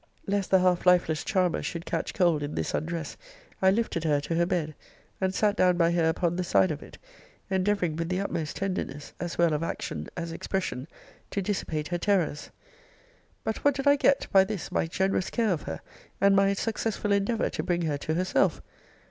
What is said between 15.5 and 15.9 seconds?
of her,